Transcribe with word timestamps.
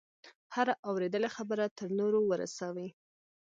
هره 0.55 0.73
اورېدلې 0.87 1.29
خبره 1.35 1.65
تر 1.77 1.87
نورو 1.99 2.19
ورسوي. 2.31 2.89